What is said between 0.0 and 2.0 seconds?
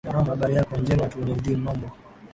naam habari yako njema tu nurdin mambo